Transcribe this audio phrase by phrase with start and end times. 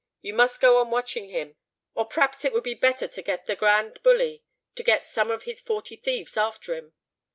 [0.23, 1.57] You must go on watching him.
[1.93, 3.53] Or p'rhaps it would be better to get the
[4.01, 4.43] Bully
[4.75, 6.95] Grand to set some of his Forty Thieves after him?"